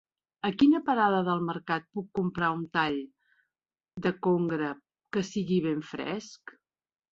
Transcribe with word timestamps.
A 0.47 0.49
quina 0.61 0.79
parada 0.87 1.19
del 1.27 1.43
mercat 1.49 1.85
puc 1.97 2.07
comprar 2.21 2.49
un 2.61 2.63
tall 2.79 2.97
de 4.07 4.15
congre 4.29 4.73
que 5.19 5.27
sigui 5.31 5.63
ben 5.69 5.89
fresc? 5.95 6.59